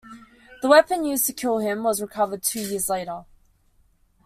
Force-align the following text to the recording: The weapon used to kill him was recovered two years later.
The 0.63 0.67
weapon 0.67 1.05
used 1.05 1.27
to 1.27 1.31
kill 1.33 1.59
him 1.59 1.83
was 1.83 2.01
recovered 2.01 2.41
two 2.41 2.59
years 2.61 2.89
later. 2.89 3.25